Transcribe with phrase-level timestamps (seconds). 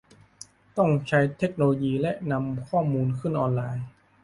[0.77, 3.85] ต้องใช้เทคโนโลยีและนำข้อมูลขึ้นออนไลน์